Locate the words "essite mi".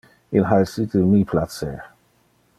0.63-1.21